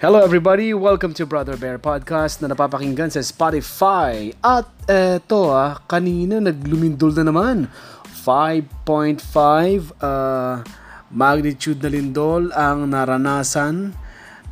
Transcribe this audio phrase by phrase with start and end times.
[0.00, 4.32] Hello everybody, welcome to Brother Bear Podcast na napapakinggan sa Spotify.
[4.40, 7.68] At eto ah, kanina naglumindol na naman.
[8.24, 9.20] 5.5
[10.00, 10.64] uh,
[11.12, 13.92] magnitude na lindol ang naranasan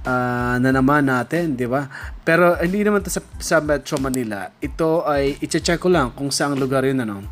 [0.05, 1.89] uh, na naman natin, di ba?
[2.21, 4.53] Pero hindi naman to sa, sa Metro Manila.
[4.61, 7.25] Ito ay, i-check ko lang kung saang lugar yun, ano.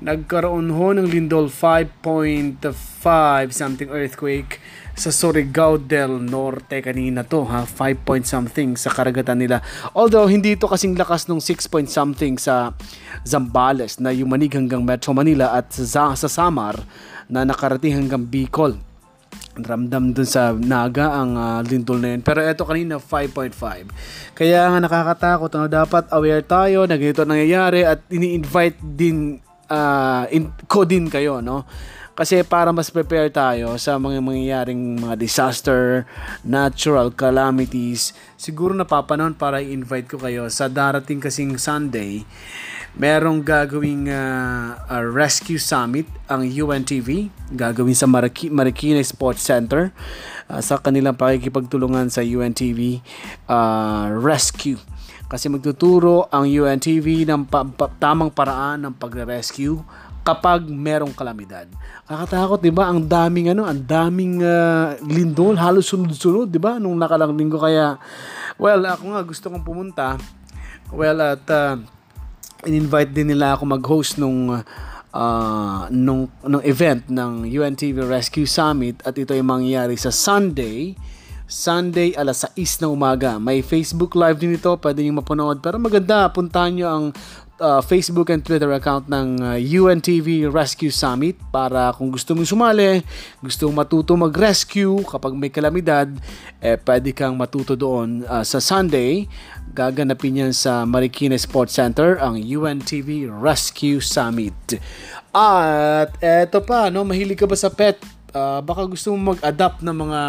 [0.00, 2.64] Nagkaroon ho ng lindol 5.5
[3.52, 4.56] something earthquake
[4.96, 9.60] sa Surigao del Norte kanina to ha 5 point something sa karagatan nila
[9.92, 12.72] although hindi ito kasing lakas nung 6 point something sa
[13.22, 16.80] Zambales na yumanig hanggang Metro Manila at sa, sa Samar
[17.28, 18.80] na nakarating hanggang Bicol
[19.56, 22.20] ramdam dun sa Naga ang uh, lindol na yun.
[22.20, 24.36] Pero eto kanina 5.5.
[24.36, 29.40] Kaya nga nakakatakot ano dapat aware tayo na ganito nangyayari at ini-invite din
[29.72, 31.64] uh, in, ko din kayo no
[32.16, 36.08] kasi para mas prepare tayo sa mga mangyayaring mga disaster,
[36.40, 42.24] natural calamities, siguro napapanahon para i-invite ko kayo sa darating kasing Sunday.
[42.96, 49.92] Merong gagawing uh, uh, rescue summit ang UNTV, gagawin sa Mariki- Marikina Sports Center
[50.48, 53.04] uh, sa kanilang pakikipagtulungan sa UNTV
[53.44, 54.80] uh, rescue
[55.26, 59.82] kasi magtuturo ang UNTV ng pa- pa- tamang paraan ng pagre-rescue
[60.26, 61.70] kapag merong kalamidad.
[62.10, 62.90] Kakatakot, 'di ba?
[62.90, 66.82] Ang daming ano, ang daming uh, lindol, halos sunod-sunod, 'di ba?
[66.82, 67.94] Nung nakalang linggo kaya
[68.58, 70.18] well, ako nga gusto kong pumunta.
[70.90, 71.78] Well, at uh,
[72.66, 74.50] in-invite din nila ako mag-host nung
[75.14, 80.98] uh, nung nung event ng UNTV Rescue Summit at ito ay mangyayari sa Sunday
[81.46, 83.38] Sunday alas 6 ng umaga.
[83.38, 85.62] May Facebook live din ito, pwede niyo mapanood.
[85.62, 87.04] Pero maganda, puntahan niyo ang
[87.60, 93.00] uh, Facebook and Twitter account ng uh, UNTV Rescue Summit para kung gusto mong sumali,
[93.40, 96.08] gusto mong matuto mag-rescue kapag may kalamidad,
[96.60, 99.28] eh, pwede kang matuto doon uh, sa Sunday.
[99.76, 104.80] Gaganapin yan sa Marikina Sports Center ang UNTV Rescue Summit.
[105.36, 108.00] At eto pa, no, mahilig ka ba sa pet?
[108.32, 110.20] Uh, baka gusto mong mag-adapt ng mga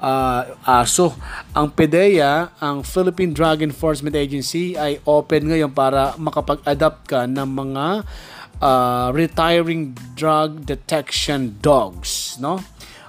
[0.00, 1.16] uh, aso.
[1.56, 7.86] Ang PDEA, ang Philippine Drug Enforcement Agency ay open ngayon para makapag-adapt ka ng mga
[8.60, 12.60] uh, retiring drug detection dogs, no?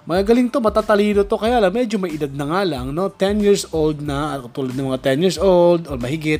[0.07, 3.11] Magagaling to, matatalino to, kaya lang medyo may edad na nga lang, no?
[3.11, 6.39] 10 years old na, tulad ng mga 10 years old o mahigit.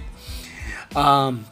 [0.96, 1.44] Um,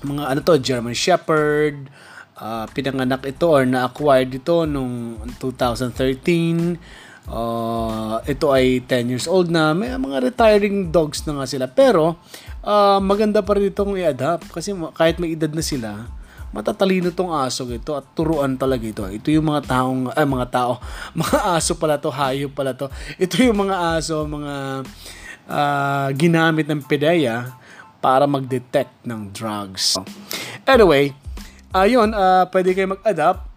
[0.00, 1.92] mga ano to, German Shepherd,
[2.40, 9.70] uh, pinanganak ito or na-acquired ito nung 2013 Uh, ito ay 10 years old na.
[9.72, 11.66] May mga retiring dogs na nga sila.
[11.70, 12.18] Pero,
[12.66, 14.50] uh, maganda pa rin itong i-adapt.
[14.50, 16.10] Kasi kahit may edad na sila,
[16.52, 19.02] matatalino tong aso ito at turuan talaga ito.
[19.08, 20.72] Ito yung mga taong, ay mga tao,
[21.22, 22.90] mga aso pala to, hayop pala to.
[23.16, 24.84] Ito yung mga aso, mga
[25.48, 27.56] uh, ginamit ng PDEA
[28.02, 29.96] para mag-detect ng drugs.
[30.66, 31.14] Anyway,
[31.70, 33.51] ayun, uh, pwede kayo mag-adapt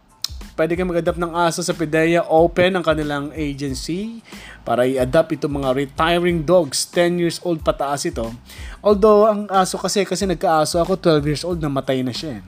[0.56, 2.24] Pwede kayo mag-adapt ng aso sa PDEA.
[2.32, 4.24] Open ang kanilang agency
[4.64, 6.88] para i-adapt itong mga retiring dogs.
[6.96, 8.32] 10 years old pataas ito.
[8.80, 12.40] Although, ang aso kasi, kasi nagka-aso ako, 12 years old, namatay na siya.
[12.40, 12.44] Eh.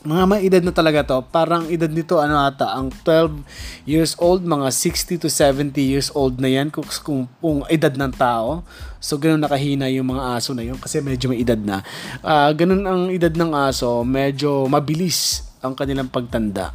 [0.00, 1.18] Mga may edad na talaga to.
[1.32, 6.40] Parang edad nito, ano ata, ang 12 years old, mga 60 to 70 years old
[6.40, 8.64] na yan kung, kung, kung edad ng tao.
[9.00, 11.80] So, ganun nakahina yung mga aso na yun kasi medyo may edad na.
[12.20, 16.72] Uh, ganun ang edad ng aso, medyo mabilis ang kanilang pagtanda.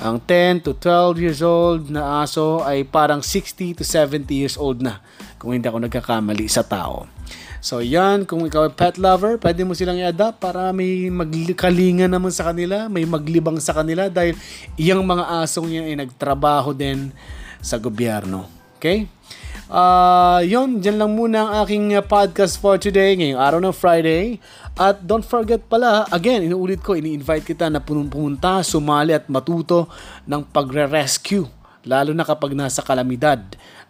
[0.00, 4.80] Ang 10 to 12 years old na aso ay parang 60 to 70 years old
[4.80, 5.04] na
[5.36, 7.04] kung hindi ako nagkakamali sa tao.
[7.62, 12.34] So yan, kung ikaw ay pet lover, pwede mo silang i-adapt para may magkalinga naman
[12.34, 14.34] sa kanila, may maglibang sa kanila dahil
[14.74, 17.14] iyang mga asong yan ay nagtrabaho din
[17.62, 18.50] sa gobyerno.
[18.82, 19.06] Okay?
[19.72, 24.36] Uh, yun, dyan lang muna ang aking podcast for today, ngayong araw ng Friday.
[24.76, 29.88] At don't forget pala, again, inuulit ko, ini-invite kita na pumunta, sumali at matuto
[30.28, 31.48] ng pagre-rescue.
[31.88, 33.40] Lalo na kapag nasa kalamidad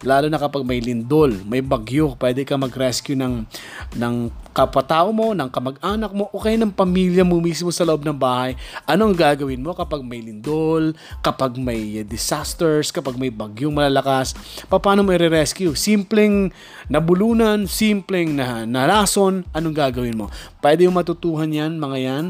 [0.03, 3.47] lalo na kapag may lindol, may bagyo, pwede ka mag-rescue ng,
[3.95, 4.15] ng
[4.53, 8.53] kapatao mo, ng kamag-anak mo, o kaya ng pamilya mo mismo sa loob ng bahay.
[8.85, 10.93] Anong gagawin mo kapag may lindol,
[11.25, 14.37] kapag may disasters, kapag may bagyong malalakas,
[14.69, 15.73] paano mo i-rescue?
[15.73, 16.53] Simpleng
[16.85, 20.29] nabulunan, simpleng na narason, anong gagawin mo?
[20.61, 22.25] Pwede yung matutuhan yan, mga yan,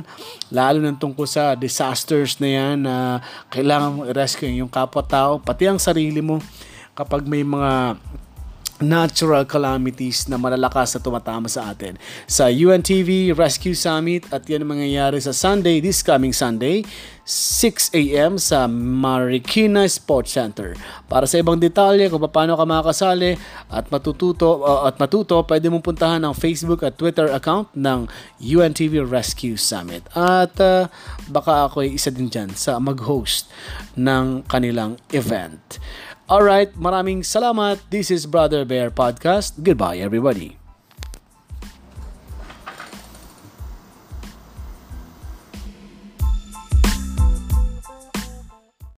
[0.50, 3.19] lalo na tungkol sa disasters na yan na
[3.52, 6.40] kailangan mo i-rescue yung kapwa-tao, pati ang sarili mo
[6.96, 8.00] kapag may mga
[8.83, 11.95] natural calamities na malalakas na tumatama sa atin.
[12.27, 16.83] Sa UNTV Rescue Summit at yan ang mangyayari sa Sunday, this coming Sunday,
[17.24, 18.35] 6 a.m.
[18.35, 20.75] sa Marikina Sports Center.
[21.07, 23.39] Para sa ibang detalye kung paano ka makakasali
[23.71, 28.12] at matututo uh, at matuto, pwede mong puntahan ang Facebook at Twitter account ng
[28.44, 30.03] UNTV Rescue Summit.
[30.12, 30.91] At uh,
[31.31, 33.47] baka ako ay isa din dyan sa mag-host
[33.95, 35.80] ng kanilang event.
[36.33, 37.77] Alright, maraming salamat.
[37.94, 39.62] This is Brother Bear Podcast.
[39.62, 40.62] Goodbye everybody.